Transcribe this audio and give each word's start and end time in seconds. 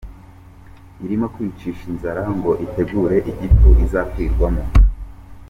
Irimo 1.05 1.25
kwiyicisha 1.33 1.83
inzara 1.91 2.21
ngo 2.37 2.51
itegure 2.65 3.17
igifu 3.31 3.67
uzakwirwamo. 3.83 4.63